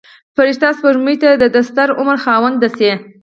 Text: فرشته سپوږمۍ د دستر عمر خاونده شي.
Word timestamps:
فرشته 0.35 0.67
سپوږمۍ 0.77 1.15
د 1.39 1.43
دستر 1.55 1.89
عمر 1.99 2.17
خاونده 2.23 2.69
شي. 2.77 2.91